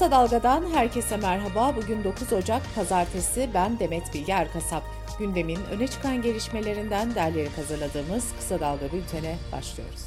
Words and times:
Kısa 0.00 0.10
Dalga'dan 0.10 0.70
herkese 0.74 1.16
merhaba. 1.16 1.76
Bugün 1.76 2.04
9 2.04 2.32
Ocak 2.32 2.62
Pazartesi. 2.74 3.48
Ben 3.54 3.78
Demet 3.78 4.14
Bilge 4.14 4.32
Erkasap. 4.32 4.82
Gündemin 5.18 5.58
öne 5.72 5.86
çıkan 5.86 6.22
gelişmelerinden 6.22 7.14
derleyerek 7.14 7.58
hazırladığımız 7.58 8.32
Kısa 8.38 8.60
Dalga 8.60 8.84
bültene 8.92 9.36
başlıyoruz. 9.52 10.02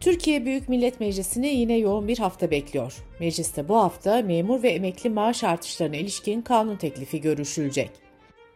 Türkiye 0.00 0.44
Büyük 0.44 0.68
Millet 0.68 1.00
Meclisi'ni 1.00 1.46
yine 1.46 1.76
yoğun 1.76 2.08
bir 2.08 2.18
hafta 2.18 2.50
bekliyor. 2.50 2.94
Mecliste 3.20 3.68
bu 3.68 3.76
hafta 3.76 4.22
memur 4.22 4.62
ve 4.62 4.68
emekli 4.68 5.10
maaş 5.10 5.44
artışlarına 5.44 5.96
ilişkin 5.96 6.42
kanun 6.42 6.76
teklifi 6.76 7.20
görüşülecek. 7.20 7.90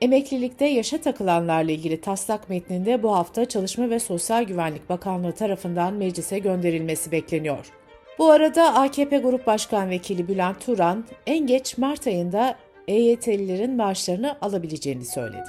Emeklilikte 0.00 0.66
yaşa 0.66 1.00
takılanlarla 1.00 1.72
ilgili 1.72 2.00
taslak 2.00 2.50
metninde 2.50 3.02
bu 3.02 3.16
hafta 3.16 3.44
Çalışma 3.44 3.90
ve 3.90 3.98
Sosyal 3.98 4.42
Güvenlik 4.42 4.88
Bakanlığı 4.88 5.32
tarafından 5.32 5.94
meclise 5.94 6.38
gönderilmesi 6.38 7.12
bekleniyor. 7.12 7.81
Bu 8.22 8.30
arada 8.30 8.74
AKP 8.74 9.18
Grup 9.18 9.46
Başkan 9.46 9.90
Vekili 9.90 10.28
Bülent 10.28 10.66
Turan 10.66 11.04
en 11.26 11.46
geç 11.46 11.78
Mart 11.78 12.06
ayında 12.06 12.54
EYT'lilerin 12.88 13.76
maaşlarını 13.76 14.36
alabileceğini 14.40 15.04
söyledi. 15.04 15.48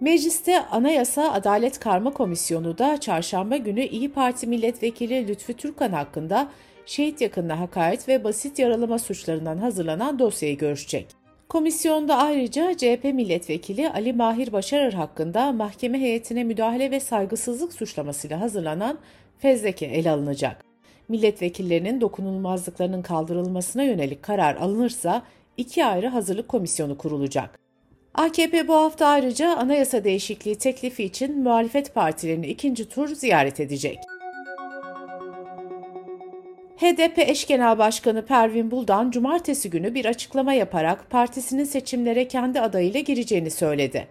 Mecliste 0.00 0.66
Anayasa 0.66 1.32
Adalet 1.32 1.80
Karma 1.80 2.12
Komisyonu 2.12 2.78
da 2.78 3.00
çarşamba 3.00 3.56
günü 3.56 3.84
İyi 3.84 4.12
Parti 4.12 4.46
Milletvekili 4.46 5.28
Lütfü 5.28 5.54
Türkan 5.54 5.92
hakkında 5.92 6.48
şehit 6.86 7.20
yakınına 7.20 7.60
hakaret 7.60 8.08
ve 8.08 8.24
basit 8.24 8.58
yaralama 8.58 8.98
suçlarından 8.98 9.58
hazırlanan 9.58 10.18
dosyayı 10.18 10.58
görüşecek. 10.58 11.06
Komisyonda 11.48 12.16
ayrıca 12.16 12.76
CHP 12.76 13.04
milletvekili 13.04 13.90
Ali 13.90 14.12
Mahir 14.12 14.52
Başarır 14.52 14.92
hakkında 14.92 15.52
mahkeme 15.52 16.00
heyetine 16.00 16.44
müdahale 16.44 16.90
ve 16.90 17.00
saygısızlık 17.00 17.72
suçlamasıyla 17.72 18.40
hazırlanan 18.40 18.98
fezleke 19.40 19.86
ele 19.86 20.10
alınacak. 20.10 20.64
Milletvekillerinin 21.08 22.00
dokunulmazlıklarının 22.00 23.02
kaldırılmasına 23.02 23.82
yönelik 23.82 24.22
karar 24.22 24.56
alınırsa 24.56 25.22
iki 25.56 25.84
ayrı 25.84 26.08
hazırlık 26.08 26.48
komisyonu 26.48 26.98
kurulacak. 26.98 27.58
AKP 28.14 28.68
bu 28.68 28.74
hafta 28.74 29.06
ayrıca 29.06 29.56
anayasa 29.56 30.04
değişikliği 30.04 30.56
teklifi 30.56 31.04
için 31.04 31.42
muhalefet 31.42 31.94
partilerini 31.94 32.46
ikinci 32.46 32.88
tur 32.88 33.08
ziyaret 33.08 33.60
edecek. 33.60 33.98
HDP 36.76 37.18
eş 37.18 37.46
genel 37.46 37.78
başkanı 37.78 38.26
Pervin 38.26 38.70
Buldan 38.70 39.10
cumartesi 39.10 39.70
günü 39.70 39.94
bir 39.94 40.04
açıklama 40.04 40.52
yaparak 40.52 41.10
partisinin 41.10 41.64
seçimlere 41.64 42.28
kendi 42.28 42.60
adayıyla 42.60 43.00
gireceğini 43.00 43.50
söyledi. 43.50 44.06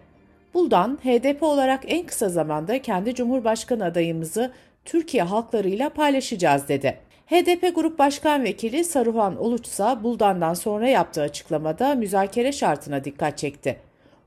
Buldan, 0.54 0.98
HDP 1.02 1.42
olarak 1.42 1.82
en 1.86 2.06
kısa 2.06 2.28
zamanda 2.28 2.82
kendi 2.82 3.14
cumhurbaşkanı 3.14 3.84
adayımızı 3.84 4.52
Türkiye 4.84 5.22
halklarıyla 5.22 5.88
paylaşacağız 5.88 6.68
dedi. 6.68 6.98
HDP 7.26 7.74
Grup 7.74 7.98
Başkan 7.98 8.44
Vekili 8.44 8.84
Saruhan 8.84 9.36
Oluç 9.36 9.66
ise 9.66 9.84
Buldan'dan 10.02 10.54
sonra 10.54 10.88
yaptığı 10.88 11.22
açıklamada 11.22 11.94
müzakere 11.94 12.52
şartına 12.52 13.04
dikkat 13.04 13.38
çekti. 13.38 13.76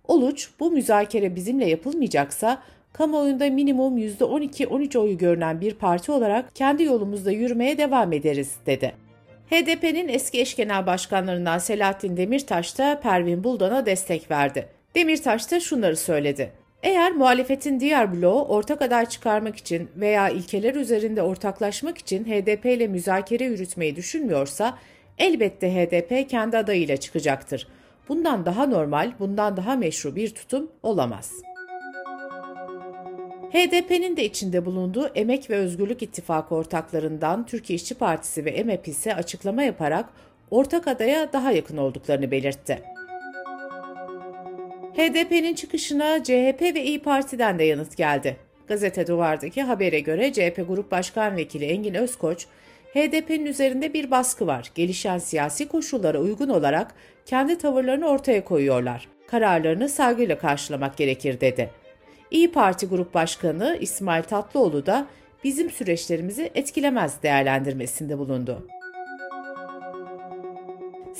Oluç, 0.07 0.49
bu 0.59 0.71
müzakere 0.71 1.35
bizimle 1.35 1.69
yapılmayacaksa 1.69 2.61
kamuoyunda 2.93 3.49
minimum 3.49 3.97
%12-13 3.97 4.97
oyu 4.97 5.17
görünen 5.17 5.61
bir 5.61 5.73
parti 5.73 6.11
olarak 6.11 6.55
kendi 6.55 6.83
yolumuzda 6.83 7.31
yürümeye 7.31 7.77
devam 7.77 8.13
ederiz, 8.13 8.55
dedi. 8.65 8.95
HDP'nin 9.49 10.07
eski 10.07 10.41
eş 10.41 10.55
genel 10.55 10.85
başkanlarından 10.85 11.57
Selahattin 11.57 12.17
Demirtaş 12.17 12.77
da 12.77 12.99
Pervin 12.99 13.43
Buldan'a 13.43 13.85
destek 13.85 14.31
verdi. 14.31 14.67
Demirtaş 14.95 15.51
da 15.51 15.59
şunları 15.59 15.97
söyledi. 15.97 16.51
Eğer 16.83 17.11
muhalefetin 17.11 17.79
diğer 17.79 18.13
bloğu 18.13 18.45
ortak 18.45 18.81
aday 18.81 19.05
çıkarmak 19.05 19.55
için 19.55 19.89
veya 19.95 20.29
ilkeler 20.29 20.75
üzerinde 20.75 21.21
ortaklaşmak 21.21 21.97
için 21.97 22.23
HDP 22.25 22.65
ile 22.65 22.87
müzakere 22.87 23.43
yürütmeyi 23.43 23.95
düşünmüyorsa 23.95 24.77
elbette 25.17 25.75
HDP 25.75 26.29
kendi 26.29 26.57
adayıyla 26.57 26.97
çıkacaktır. 26.97 27.67
Bundan 28.09 28.45
daha 28.45 28.65
normal, 28.65 29.11
bundan 29.19 29.57
daha 29.57 29.75
meşru 29.75 30.15
bir 30.15 30.29
tutum 30.29 30.71
olamaz. 30.83 31.31
HDP'nin 33.51 34.17
de 34.17 34.25
içinde 34.25 34.65
bulunduğu 34.65 35.07
Emek 35.15 35.49
ve 35.49 35.55
Özgürlük 35.55 36.03
İttifakı 36.03 36.55
ortaklarından 36.55 37.45
Türkiye 37.45 37.75
İşçi 37.75 37.95
Partisi 37.95 38.45
ve 38.45 38.49
EMEP 38.49 38.87
ise 38.87 39.15
açıklama 39.15 39.63
yaparak 39.63 40.05
ortak 40.51 40.87
adaya 40.87 41.33
daha 41.33 41.51
yakın 41.51 41.77
olduklarını 41.77 42.31
belirtti. 42.31 42.92
HDP'nin 44.97 45.53
çıkışına 45.53 46.23
CHP 46.23 46.61
ve 46.61 46.83
İyi 46.83 47.01
Parti'den 47.01 47.59
de 47.59 47.63
yanıt 47.63 47.97
geldi. 47.97 48.37
Gazete 48.67 49.07
Duvar'daki 49.07 49.61
habere 49.61 49.99
göre 49.99 50.33
CHP 50.33 50.65
Grup 50.67 50.91
Başkan 50.91 51.35
Vekili 51.35 51.65
Engin 51.65 51.93
Özkoç, 51.93 52.45
HDP'nin 52.93 53.45
üzerinde 53.45 53.93
bir 53.93 54.11
baskı 54.11 54.47
var. 54.47 54.71
Gelişen 54.75 55.17
siyasi 55.17 55.67
koşullara 55.67 56.19
uygun 56.19 56.49
olarak 56.49 56.95
kendi 57.25 57.57
tavırlarını 57.57 58.07
ortaya 58.07 58.43
koyuyorlar. 58.43 59.07
Kararlarını 59.27 59.89
saygıyla 59.89 60.37
karşılamak 60.37 60.97
gerekir 60.97 61.41
dedi. 61.41 61.69
İyi 62.31 62.51
Parti 62.51 62.87
Grup 62.87 63.13
Başkanı 63.13 63.77
İsmail 63.81 64.23
Tatlıoğlu 64.23 64.85
da 64.85 65.07
bizim 65.43 65.71
süreçlerimizi 65.71 66.51
etkilemez 66.55 67.23
değerlendirmesinde 67.23 68.17
bulundu. 68.17 68.67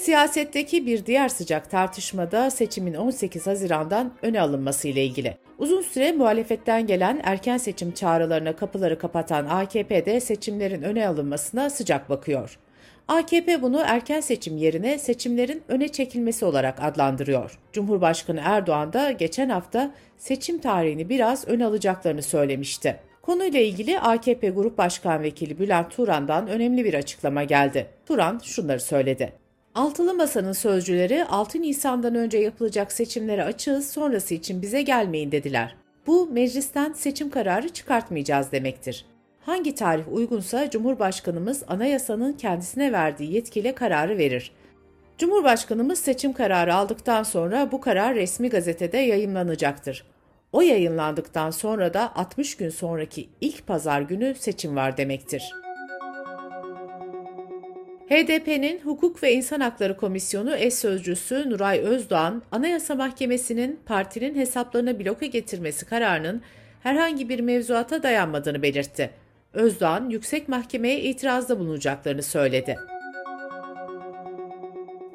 Siyasetteki 0.04 0.86
bir 0.86 1.06
diğer 1.06 1.30
sıcak 1.30 1.72
tartışmada 1.72 2.50
seçimin 2.50 2.94
18 2.94 3.48
Haziran'dan 3.48 4.14
öne 4.22 4.42
alınması 4.42 4.88
ile 4.88 5.06
ilgili. 5.06 5.38
Uzun 5.58 5.82
süre 5.82 6.12
muhalefetten 6.12 6.88
gelen 6.88 7.22
erken 7.24 7.58
seçim 7.58 7.92
çağrılarına 7.92 8.56
kapıları 8.56 9.00
kapatan 9.00 9.46
AKP 9.46 10.20
seçimlerin 10.20 10.82
öne 10.82 11.08
alınmasına 11.08 11.70
sıcak 11.70 12.10
bakıyor. 12.10 12.60
AKP 13.08 13.62
bunu 13.62 13.84
erken 13.86 14.20
seçim 14.20 14.58
yerine 14.58 15.00
seçimlerin 15.00 15.64
öne 15.68 15.88
çekilmesi 15.88 16.46
olarak 16.46 16.84
adlandırıyor. 16.84 17.60
Cumhurbaşkanı 17.74 18.42
Erdoğan 18.44 18.94
da 18.94 19.12
geçen 19.12 19.50
hafta 19.50 19.92
seçim 20.18 20.60
tarihini 20.60 21.10
biraz 21.10 21.48
öne 21.48 21.66
alacaklarını 21.66 22.22
söylemişti. 22.22 23.00
Konuyla 23.22 23.60
ilgili 23.60 24.00
AKP 24.00 24.50
Grup 24.50 24.78
Başkan 24.78 25.24
Vekili 25.24 25.60
Bülent 25.60 25.92
Turan'dan 25.92 26.48
önemli 26.48 26.86
bir 26.86 26.94
açıklama 26.94 27.44
geldi. 27.44 27.88
Turan 28.06 28.42
şunları 28.44 28.80
söyledi. 28.80 29.43
Altılı 29.76 30.14
Masa'nın 30.14 30.54
sözcüleri 30.54 31.26
6 31.26 31.62
Nisan'dan 31.62 32.16
önce 32.16 32.38
yapılacak 32.38 32.92
seçimlere 32.92 33.44
açığız 33.44 33.92
sonrası 33.92 34.34
için 34.34 34.62
bize 34.62 34.82
gelmeyin 34.82 35.32
dediler. 35.32 35.76
Bu 36.08 36.30
meclisten 36.32 36.94
seçim 36.94 37.30
kararı 37.30 37.70
çıkartmayacağız 37.70 38.52
demektir. 38.52 39.06
Hangi 39.46 39.76
tarih 39.76 40.14
uygunsa 40.14 40.70
Cumhurbaşkanımız 40.70 41.64
anayasanın 41.68 42.34
kendisine 42.34 42.92
verdiği 42.92 43.34
yetkiyle 43.34 43.76
kararı 43.76 44.18
verir. 44.18 44.52
Cumhurbaşkanımız 45.18 46.00
seçim 46.00 46.34
kararı 46.34 46.76
aldıktan 46.76 47.24
sonra 47.24 47.72
bu 47.72 47.82
karar 47.82 48.16
resmi 48.16 48.50
gazetede 48.50 48.98
yayımlanacaktır. 48.98 50.06
O 50.52 50.62
yayınlandıktan 50.62 51.52
sonra 51.52 51.94
da 51.94 52.16
60 52.16 52.58
gün 52.58 52.70
sonraki 52.70 53.30
ilk 53.42 53.68
pazar 53.68 54.02
günü 54.02 54.36
seçim 54.36 54.76
var 54.76 54.98
demektir.'' 54.98 55.63
HDP'nin 58.10 58.80
Hukuk 58.80 59.24
ve 59.24 59.34
İnsan 59.34 59.60
Hakları 59.60 59.98
Komisyonu 59.98 60.56
eş 60.56 60.74
sözcüsü 60.74 61.50
Nuray 61.50 61.80
Özdoğan, 61.80 62.44
Anayasa 62.52 62.96
Mahkemesi'nin 62.96 63.80
partinin 63.86 64.36
hesaplarına 64.36 65.00
bloke 65.00 65.28
getirmesi 65.28 65.86
kararının 65.86 66.42
herhangi 66.84 67.30
bir 67.30 67.40
mevzuata 67.40 68.04
dayanmadığını 68.04 68.62
belirtti. 68.62 69.10
Özdoğan, 69.54 70.10
yüksek 70.10 70.50
mahkemeye 70.50 71.02
itirazda 71.02 71.60
bulunacaklarını 71.60 72.24
söyledi. 72.24 72.76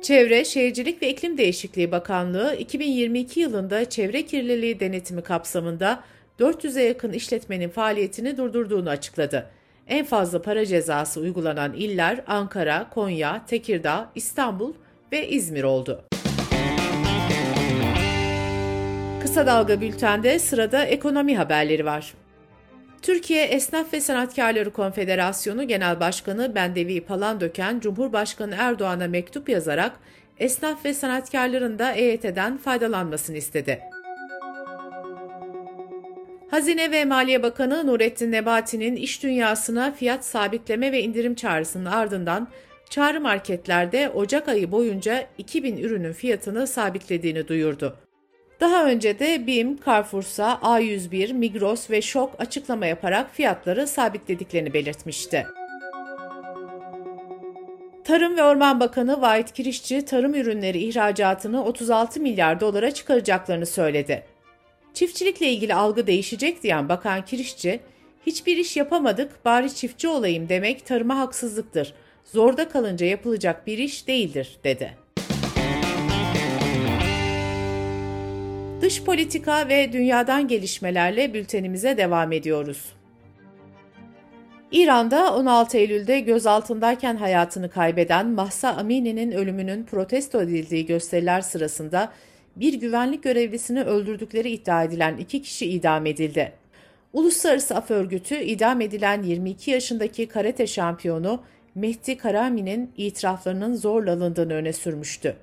Çevre, 0.03 0.45
Şehircilik 0.45 1.03
ve 1.03 1.09
İklim 1.09 1.39
Değişikliği 1.39 1.91
Bakanlığı 1.91 2.57
2022 2.59 3.41
yılında 3.41 3.91
çevre 3.91 4.23
kirliliği 4.23 4.81
denetimi 4.81 5.23
kapsamında 5.23 6.05
400'e 6.41 6.83
yakın 6.83 7.13
işletmenin 7.13 7.69
faaliyetini 7.69 8.37
durdurduğunu 8.37 8.91
açıkladı. 8.91 9.51
En 9.89 10.05
fazla 10.05 10.43
para 10.43 10.67
cezası 10.67 11.21
uygulanan 11.21 11.73
iller 11.73 12.21
Ankara, 12.27 12.89
Konya, 12.91 13.47
Tekirdağ, 13.47 14.11
İstanbul 14.15 14.73
ve 15.13 15.29
İzmir 15.29 15.65
oldu. 15.65 16.05
Kısa 19.23 19.47
Dalga 19.47 19.81
Bülten'de 19.81 20.39
sırada 20.39 20.85
ekonomi 20.85 21.37
haberleri 21.37 21.85
var. 21.85 22.15
Türkiye 23.03 23.45
Esnaf 23.45 23.93
ve 23.93 24.01
Sanatkarları 24.01 24.71
Konfederasyonu 24.71 25.69
Genel 25.69 26.01
Başkanı 26.01 26.55
Bendevi 26.55 27.01
Palandöken, 27.01 27.81
Cumhurbaşkanı 27.81 28.55
Erdoğan'a 28.59 29.07
mektup 29.07 29.49
yazarak 29.49 29.93
esnaf 30.39 30.85
ve 30.85 30.95
sanatkarların 30.95 31.79
da 31.79 31.93
EYT'den 31.93 32.59
faydalanmasını 32.59 33.37
istedi. 33.37 33.81
Hazine 36.51 36.91
ve 36.91 37.05
Maliye 37.05 37.43
Bakanı 37.43 37.87
Nurettin 37.87 38.33
Nebati'nin 38.33 38.97
iş 38.97 39.23
dünyasına 39.23 39.93
fiyat 39.93 40.25
sabitleme 40.25 40.93
ve 40.93 41.03
indirim 41.03 41.35
çağrısının 41.35 41.85
ardından 41.85 42.49
çağrı 42.91 43.21
marketlerde 43.21 44.11
Ocak 44.11 44.49
ayı 44.49 44.73
boyunca 44.73 45.27
2000 45.39 45.77
ürünün 45.77 46.13
fiyatını 46.13 46.67
sabitlediğini 46.67 47.49
duyurdu. 47.49 47.97
Daha 48.61 48.85
önce 48.87 49.19
de 49.19 49.47
BİM, 49.47 49.79
Carrefour'sa 49.87 50.59
A101, 50.63 51.33
Migros 51.33 51.91
ve 51.91 52.03
Şok 52.03 52.35
açıklama 52.39 52.87
yaparak 52.87 53.35
fiyatları 53.35 53.87
sabitlediklerini 53.87 54.73
belirtmişti. 54.73 55.47
Tarım 58.05 58.37
ve 58.37 58.43
Orman 58.43 58.81
Bakanı 58.81 59.21
Vahit 59.21 59.53
Kirişçi, 59.53 60.05
tarım 60.05 60.35
ürünleri 60.35 60.79
ihracatını 60.79 61.65
36 61.65 62.21
milyar 62.21 62.61
dolara 62.61 62.91
çıkaracaklarını 62.91 63.67
söyledi. 63.67 64.38
Çiftçilikle 64.95 65.49
ilgili 65.53 65.75
algı 65.75 66.07
değişecek 66.07 66.63
diyen 66.63 66.89
Bakan 66.89 67.25
Kirişçi, 67.25 67.81
hiçbir 68.27 68.57
iş 68.57 68.77
yapamadık 68.77 69.45
bari 69.45 69.75
çiftçi 69.75 70.09
olayım 70.09 70.49
demek 70.49 70.87
tarıma 70.87 71.19
haksızlıktır. 71.19 71.95
Zorda 72.25 72.69
kalınca 72.69 73.07
yapılacak 73.07 73.67
bir 73.67 73.79
iş 73.79 74.07
değildir, 74.09 74.59
dedi. 74.65 74.97
Dış 78.81 79.03
politika 79.03 79.69
ve 79.69 79.93
dünyadan 79.93 80.49
gelişmelerle 80.49 81.35
bültenimize 81.35 81.97
devam 81.97 82.33
ediyoruz. 82.33 82.93
İran'da 84.73 85.35
16 85.35 85.79
Eylül'de 85.79 86.21
gözaltındayken 86.21 87.17
hayatını 87.17 87.71
kaybeden 87.71 88.27
Mahsa 88.27 88.69
Amini'nin 88.69 89.33
ölümünün 89.33 89.85
protesto 89.85 90.43
edildiği 90.43 90.87
gösteriler 90.87 91.41
sırasında 91.41 92.13
bir 92.61 92.75
güvenlik 92.75 93.23
görevlisini 93.23 93.83
öldürdükleri 93.83 94.51
iddia 94.51 94.85
edilen 94.85 95.17
iki 95.17 95.43
kişi 95.43 95.67
idam 95.67 96.07
edildi. 96.07 96.53
Uluslararası 97.13 97.77
Af 97.77 97.91
Örgütü 97.91 98.35
idam 98.35 98.81
edilen 98.81 99.23
22 99.23 99.71
yaşındaki 99.71 100.29
karate 100.29 100.67
şampiyonu 100.67 101.43
Mehdi 101.75 102.17
Karami'nin 102.17 102.91
itiraflarının 102.97 103.75
zorla 103.75 104.13
alındığını 104.13 104.55
öne 104.55 104.73
sürmüştü. 104.73 105.37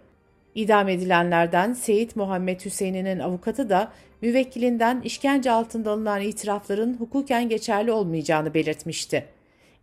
İdam 0.56 0.90
edilenlerden 0.90 1.74
Seyit 1.74 2.16
Muhammed 2.16 2.66
Hüseyin'in 2.66 3.20
avukatı 3.20 3.70
da 3.70 3.92
müvekkilinden 4.22 5.02
işkence 5.02 5.52
altında 5.52 5.92
alınan 5.92 6.22
itirafların 6.22 6.94
hukuken 6.94 7.50
geçerli 7.50 7.92
olmayacağını 7.92 8.54
belirtmişti. 8.54 9.26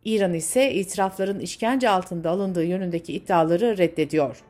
İran 0.04 0.34
ise 0.34 0.74
itirafların 0.74 1.40
işkence 1.40 1.88
altında 1.88 2.30
alındığı 2.30 2.64
yönündeki 2.64 3.12
iddiaları 3.12 3.78
reddediyor. 3.78 4.42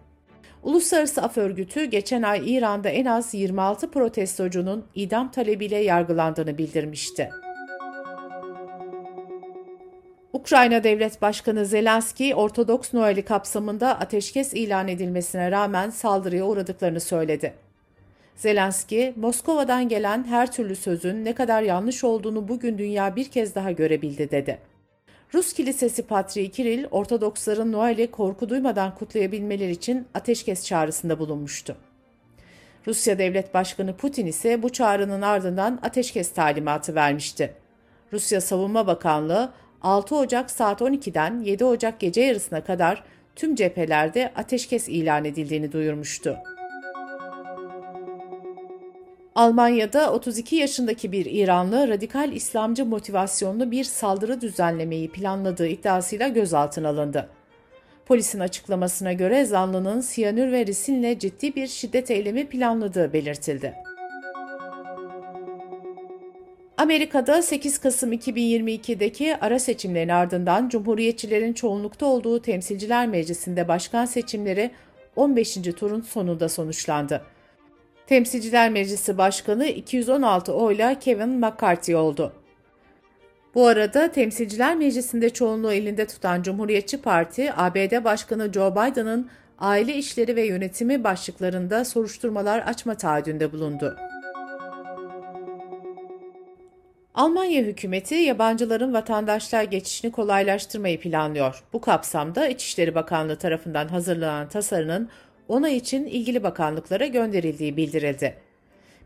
Uluslararası 0.62 1.22
Af 1.22 1.38
Örgütü 1.38 1.84
geçen 1.84 2.22
ay 2.22 2.54
İran'da 2.54 2.88
en 2.88 3.04
az 3.04 3.34
26 3.34 3.90
protestocunun 3.90 4.84
idam 4.94 5.30
talebiyle 5.30 5.76
yargılandığını 5.76 6.58
bildirmişti. 6.58 7.30
Ukrayna 10.32 10.84
Devlet 10.84 11.22
Başkanı 11.22 11.66
Zelenski, 11.66 12.34
Ortodoks 12.34 12.94
Noel'i 12.94 13.22
kapsamında 13.24 13.98
ateşkes 13.98 14.54
ilan 14.54 14.88
edilmesine 14.88 15.50
rağmen 15.50 15.90
saldırıya 15.90 16.44
uğradıklarını 16.44 17.00
söyledi. 17.00 17.54
Zelenski, 18.36 19.12
Moskova'dan 19.16 19.88
gelen 19.88 20.24
her 20.24 20.52
türlü 20.52 20.76
sözün 20.76 21.24
ne 21.24 21.34
kadar 21.34 21.62
yanlış 21.62 22.04
olduğunu 22.04 22.48
bugün 22.48 22.78
dünya 22.78 23.16
bir 23.16 23.24
kez 23.24 23.54
daha 23.54 23.72
görebildi 23.72 24.30
dedi. 24.30 24.58
Rus 25.34 25.52
Kilisesi 25.52 26.02
Patriği 26.02 26.50
Kiril, 26.50 26.84
Ortodoksların 26.90 27.72
Noel'i 27.72 28.10
korku 28.10 28.48
duymadan 28.48 28.94
kutlayabilmeleri 28.94 29.70
için 29.70 30.06
ateşkes 30.14 30.66
çağrısında 30.66 31.18
bulunmuştu. 31.18 31.76
Rusya 32.86 33.18
Devlet 33.18 33.54
Başkanı 33.54 33.96
Putin 33.96 34.26
ise 34.26 34.62
bu 34.62 34.68
çağrının 34.68 35.22
ardından 35.22 35.78
ateşkes 35.82 36.32
talimatı 36.32 36.94
vermişti. 36.94 37.54
Rusya 38.12 38.40
Savunma 38.40 38.86
Bakanlığı 38.86 39.52
6 39.82 40.16
Ocak 40.16 40.50
saat 40.50 40.80
12'den 40.80 41.40
7 41.40 41.64
Ocak 41.64 42.00
gece 42.00 42.20
yarısına 42.20 42.64
kadar 42.64 43.02
tüm 43.36 43.54
cephelerde 43.54 44.32
ateşkes 44.36 44.88
ilan 44.88 45.24
edildiğini 45.24 45.72
duyurmuştu. 45.72 46.36
Almanya'da 49.34 50.12
32 50.12 50.56
yaşındaki 50.56 51.12
bir 51.12 51.26
İranlı 51.26 51.88
radikal 51.88 52.32
İslamcı 52.32 52.86
motivasyonlu 52.86 53.70
bir 53.70 53.84
saldırı 53.84 54.40
düzenlemeyi 54.40 55.10
planladığı 55.12 55.66
iddiasıyla 55.66 56.28
gözaltına 56.28 56.88
alındı. 56.88 57.28
Polisin 58.06 58.40
açıklamasına 58.40 59.12
göre 59.12 59.44
zanlının 59.44 60.00
siyanür 60.00 60.52
ve 60.52 60.66
risinle 60.66 61.18
ciddi 61.18 61.54
bir 61.54 61.66
şiddet 61.66 62.10
eylemi 62.10 62.48
planladığı 62.48 63.12
belirtildi. 63.12 63.74
Amerika'da 66.76 67.42
8 67.42 67.78
Kasım 67.78 68.12
2022'deki 68.12 69.36
ara 69.36 69.58
seçimlerin 69.58 70.08
ardından 70.08 70.68
Cumhuriyetçilerin 70.68 71.52
çoğunlukta 71.52 72.06
olduğu 72.06 72.42
Temsilciler 72.42 73.06
Meclisi'nde 73.06 73.68
başkan 73.68 74.04
seçimleri 74.04 74.70
15. 75.16 75.54
turun 75.54 76.00
sonunda 76.00 76.48
sonuçlandı. 76.48 77.22
Temsilciler 78.06 78.70
Meclisi 78.70 79.18
Başkanı 79.18 79.66
216 79.66 80.52
oyla 80.52 80.98
Kevin 80.98 81.28
McCarthy 81.28 81.96
oldu. 81.96 82.32
Bu 83.54 83.66
arada 83.66 84.12
Temsilciler 84.12 84.76
Meclisi'nde 84.76 85.30
çoğunluğu 85.30 85.72
elinde 85.72 86.06
tutan 86.06 86.42
Cumhuriyetçi 86.42 87.02
Parti, 87.02 87.52
ABD 87.56 88.04
Başkanı 88.04 88.52
Joe 88.52 88.72
Biden'ın 88.72 89.30
aile 89.58 89.94
işleri 89.94 90.36
ve 90.36 90.46
yönetimi 90.46 91.04
başlıklarında 91.04 91.84
soruşturmalar 91.84 92.58
açma 92.58 92.94
taahhüdünde 92.94 93.52
bulundu. 93.52 93.96
Almanya 97.14 97.62
hükümeti 97.62 98.14
yabancıların 98.14 98.92
vatandaşlığa 98.92 99.64
geçişini 99.64 100.12
kolaylaştırmayı 100.12 101.00
planlıyor. 101.00 101.64
Bu 101.72 101.80
kapsamda 101.80 102.48
İçişleri 102.48 102.94
Bakanlığı 102.94 103.36
tarafından 103.36 103.88
hazırlanan 103.88 104.48
tasarının 104.48 105.08
onay 105.48 105.76
için 105.76 106.06
ilgili 106.06 106.42
bakanlıklara 106.42 107.06
gönderildiği 107.06 107.76
bildirildi. 107.76 108.36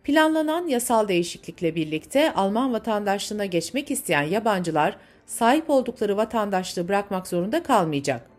Planlanan 0.05 0.67
yasal 0.67 1.09
değişiklikle 1.09 1.75
birlikte 1.75 2.35
Alman 2.35 2.73
vatandaşlığına 2.73 3.45
geçmek 3.45 3.91
isteyen 3.91 4.23
yabancılar 4.23 4.97
sahip 5.27 5.71
oldukları 5.71 6.17
vatandaşlığı 6.17 6.89
bırakmak 6.89 7.27
zorunda 7.27 7.63
kalmayacak. 7.63 8.37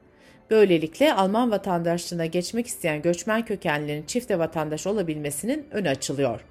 Böylelikle 0.49 1.13
Alman 1.13 1.51
vatandaşlığına 1.51 2.25
geçmek 2.25 2.67
isteyen 2.67 3.01
göçmen 3.01 3.45
kökenlilerin 3.45 4.03
çifte 4.03 4.39
vatandaş 4.39 4.87
olabilmesinin 4.87 5.65
önü 5.71 5.89
açılıyor. 5.89 6.41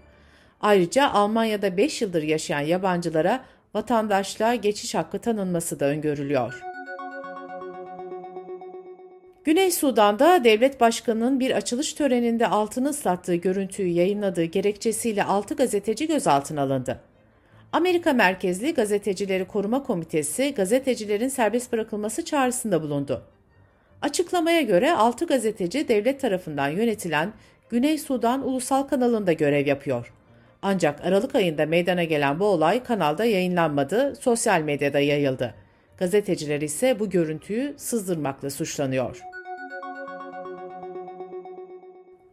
Ayrıca 0.60 1.10
Almanya'da 1.10 1.76
5 1.76 2.02
yıldır 2.02 2.22
yaşayan 2.22 2.60
yabancılara 2.60 3.44
vatandaşlığa 3.74 4.54
geçiş 4.54 4.94
hakkı 4.94 5.18
tanınması 5.18 5.80
da 5.80 5.84
öngörülüyor. 5.84 6.65
Güney 9.46 9.70
Sudan'da 9.70 10.44
devlet 10.44 10.80
başkanının 10.80 11.40
bir 11.40 11.50
açılış 11.50 11.92
töreninde 11.92 12.46
altını 12.46 12.88
ıslattığı 12.88 13.34
görüntüyü 13.34 13.88
yayınladığı 13.88 14.44
gerekçesiyle 14.44 15.24
6 15.24 15.54
gazeteci 15.54 16.06
gözaltına 16.06 16.62
alındı. 16.62 17.00
Amerika 17.72 18.12
merkezli 18.12 18.74
Gazetecileri 18.74 19.44
Koruma 19.44 19.82
Komitesi 19.82 20.54
gazetecilerin 20.54 21.28
serbest 21.28 21.72
bırakılması 21.72 22.24
çağrısında 22.24 22.82
bulundu. 22.82 23.22
Açıklamaya 24.02 24.62
göre 24.62 24.92
6 24.92 25.26
gazeteci 25.26 25.88
devlet 25.88 26.20
tarafından 26.20 26.68
yönetilen 26.68 27.32
Güney 27.70 27.98
Sudan 27.98 28.48
Ulusal 28.48 28.82
kanalında 28.82 29.32
görev 29.32 29.66
yapıyor. 29.66 30.12
Ancak 30.62 31.04
Aralık 31.04 31.34
ayında 31.34 31.66
meydana 31.66 32.04
gelen 32.04 32.40
bu 32.40 32.44
olay 32.44 32.82
kanalda 32.82 33.24
yayınlanmadı, 33.24 34.16
sosyal 34.20 34.60
medyada 34.60 35.00
yayıldı. 35.00 35.54
Gazeteciler 35.98 36.60
ise 36.60 37.00
bu 37.00 37.10
görüntüyü 37.10 37.74
sızdırmakla 37.76 38.50
suçlanıyor. 38.50 39.35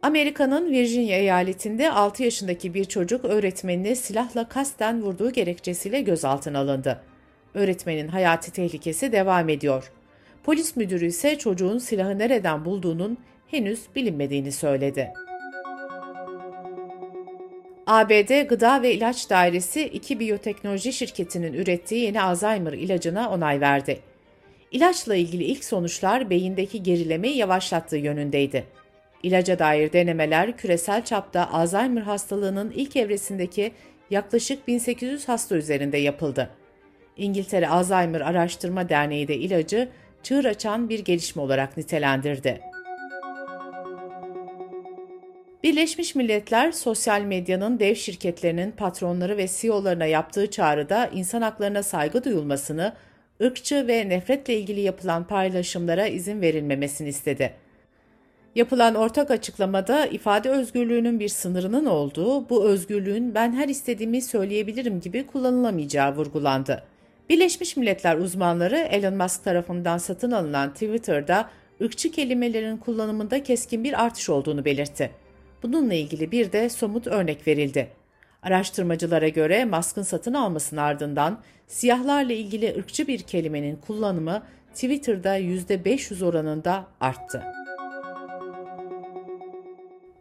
Amerika'nın 0.04 0.70
Virginia 0.70 1.16
eyaletinde 1.16 1.90
6 1.90 2.22
yaşındaki 2.22 2.74
bir 2.74 2.84
çocuk 2.84 3.24
öğretmenini 3.24 3.96
silahla 3.96 4.48
kasten 4.48 5.02
vurduğu 5.02 5.30
gerekçesiyle 5.32 6.00
gözaltına 6.00 6.58
alındı. 6.58 7.00
Öğretmenin 7.54 8.08
hayati 8.08 8.52
tehlikesi 8.52 9.12
devam 9.12 9.48
ediyor. 9.48 9.92
Polis 10.42 10.76
müdürü 10.76 11.06
ise 11.06 11.38
çocuğun 11.38 11.78
silahı 11.78 12.18
nereden 12.18 12.64
bulduğunun 12.64 13.18
henüz 13.50 13.80
bilinmediğini 13.96 14.52
söyledi. 14.52 15.12
ABD 17.86 18.46
Gıda 18.48 18.82
ve 18.82 18.94
İlaç 18.94 19.30
Dairesi 19.30 19.82
iki 19.82 20.20
biyoteknoloji 20.20 20.92
şirketinin 20.92 21.52
ürettiği 21.52 22.00
yeni 22.00 22.22
Alzheimer 22.22 22.72
ilacına 22.72 23.30
onay 23.30 23.60
verdi. 23.60 24.00
İlaçla 24.72 25.14
ilgili 25.14 25.44
ilk 25.44 25.64
sonuçlar 25.64 26.30
beyindeki 26.30 26.82
gerilemeyi 26.82 27.36
yavaşlattığı 27.36 27.96
yönündeydi. 27.96 28.83
İlaca 29.24 29.58
dair 29.58 29.92
denemeler 29.92 30.56
küresel 30.56 31.04
çapta 31.04 31.50
Alzheimer 31.52 32.02
hastalığının 32.02 32.72
ilk 32.76 32.96
evresindeki 32.96 33.72
yaklaşık 34.10 34.68
1800 34.68 35.28
hasta 35.28 35.56
üzerinde 35.56 35.98
yapıldı. 35.98 36.50
İngiltere 37.16 37.68
Alzheimer 37.68 38.20
Araştırma 38.20 38.88
Derneği 38.88 39.28
de 39.28 39.36
ilacı 39.36 39.88
çığır 40.22 40.44
açan 40.44 40.88
bir 40.88 40.98
gelişme 40.98 41.42
olarak 41.42 41.76
nitelendirdi. 41.76 42.60
Birleşmiş 45.62 46.14
Milletler, 46.14 46.72
sosyal 46.72 47.20
medyanın 47.20 47.78
dev 47.78 47.94
şirketlerinin 47.94 48.70
patronları 48.70 49.36
ve 49.36 49.46
CEO'larına 49.48 50.06
yaptığı 50.06 50.50
çağrıda 50.50 51.06
insan 51.06 51.42
haklarına 51.42 51.82
saygı 51.82 52.24
duyulmasını, 52.24 52.92
ırkçı 53.42 53.86
ve 53.88 54.08
nefretle 54.08 54.58
ilgili 54.58 54.80
yapılan 54.80 55.26
paylaşımlara 55.26 56.06
izin 56.06 56.40
verilmemesini 56.40 57.08
istedi. 57.08 57.63
Yapılan 58.54 58.94
ortak 58.94 59.30
açıklamada 59.30 60.06
ifade 60.06 60.50
özgürlüğünün 60.50 61.20
bir 61.20 61.28
sınırının 61.28 61.86
olduğu, 61.86 62.48
bu 62.48 62.64
özgürlüğün 62.64 63.34
ben 63.34 63.52
her 63.52 63.68
istediğimi 63.68 64.22
söyleyebilirim 64.22 65.00
gibi 65.00 65.26
kullanılamayacağı 65.26 66.16
vurgulandı. 66.16 66.82
Birleşmiş 67.28 67.76
Milletler 67.76 68.16
uzmanları 68.16 68.76
Elon 68.76 69.14
Musk 69.14 69.44
tarafından 69.44 69.98
satın 69.98 70.30
alınan 70.30 70.72
Twitter'da 70.72 71.50
ırkçı 71.82 72.10
kelimelerin 72.10 72.76
kullanımında 72.76 73.42
keskin 73.42 73.84
bir 73.84 74.04
artış 74.04 74.30
olduğunu 74.30 74.64
belirtti. 74.64 75.10
Bununla 75.62 75.94
ilgili 75.94 76.32
bir 76.32 76.52
de 76.52 76.68
somut 76.68 77.06
örnek 77.06 77.46
verildi. 77.46 77.88
Araştırmacılara 78.42 79.28
göre 79.28 79.64
Musk'ın 79.64 80.02
satın 80.02 80.34
almasının 80.34 80.80
ardından 80.80 81.40
siyahlarla 81.66 82.32
ilgili 82.32 82.74
ırkçı 82.78 83.06
bir 83.06 83.18
kelimenin 83.18 83.76
kullanımı 83.76 84.42
Twitter'da 84.74 85.38
%500 85.38 86.24
oranında 86.24 86.86
arttı. 87.00 87.63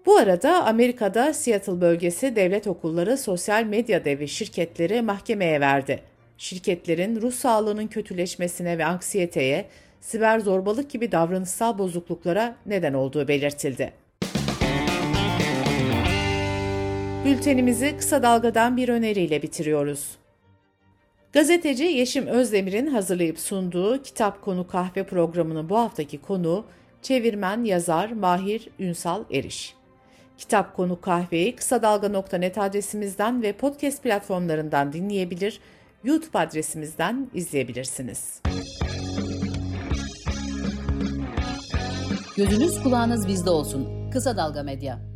Bu 0.06 0.18
arada 0.18 0.66
Amerika'da 0.66 1.34
Seattle 1.34 1.82
bölgesi 1.82 2.36
devlet 2.36 2.68
okulları 2.68 3.18
sosyal 3.18 3.64
medya 3.64 4.06
devi 4.06 4.28
şirketleri 4.28 5.02
mahkemeye 5.02 5.60
verdi. 5.60 6.00
Şirketlerin 6.38 7.22
ruh 7.22 7.32
sağlığının 7.32 7.88
kötüleşmesine 7.88 8.78
ve 8.78 8.86
anksiyeteye, 8.86 9.66
siber 10.02 10.40
zorbalık 10.40 10.90
gibi 10.90 11.12
davranışsal 11.12 11.78
bozukluklara 11.78 12.56
neden 12.66 12.94
olduğu 12.94 13.28
belirtildi. 13.28 13.94
Bültenimizi 17.26 17.98
kısa 17.98 18.24
dalgadan 18.24 18.78
bir 18.78 18.90
öneriyle 18.90 19.42
bitiriyoruz. 19.42 20.18
Gazeteci 21.34 21.84
Yeşim 21.84 22.28
Özdemir'in 22.28 22.88
hazırlayıp 22.88 23.40
sunduğu 23.40 24.02
Kitap 24.02 24.42
Konu 24.42 24.68
Kahve 24.68 25.04
programının 25.04 25.70
bu 25.70 25.78
haftaki 25.78 26.18
konu 26.18 26.66
çevirmen 27.02 27.64
yazar 27.64 28.12
Mahir 28.12 28.70
Ünsal 28.80 29.24
Eriş. 29.32 29.83
Kitap 30.38 30.76
Konu 30.76 31.02
Kahveyi 31.02 31.56
kısa 31.56 31.82
dalga.net 31.82 32.58
adresimizden 32.58 33.42
ve 33.42 33.54
podcast 33.54 34.04
platformlarından 34.04 34.94
dinleyebilir, 34.94 35.60
YouTube 36.04 36.40
adresimizden 36.40 37.30
izleyebilirsiniz. 37.34 38.42
Gözünüz 42.38 42.84
kulağınız 42.84 43.28
bizde 43.28 43.50
olsun. 43.50 44.12
Kısa 44.12 44.38
Dalga 44.38 44.64
Medya. 44.64 45.13